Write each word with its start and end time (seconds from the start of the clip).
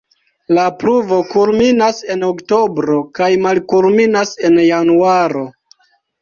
La 0.57 0.61
pluvo 0.83 1.17
kulminas 1.33 1.99
en 2.15 2.23
oktobro 2.27 2.97
kaj 3.19 3.29
malkulminas 3.45 4.33
en 4.51 4.59
januaro. 4.71 5.47